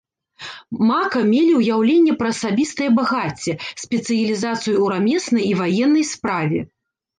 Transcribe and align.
Мака 0.91 1.19
мелі 1.33 1.51
ўяўленне 1.57 2.15
пра 2.21 2.31
асабістае 2.37 2.89
багацце, 2.97 3.51
спецыялізацыю 3.83 4.75
ў 4.83 4.85
рамеснай 4.97 5.43
і 5.53 5.55
ваеннай 5.63 6.11
справе. 6.17 6.59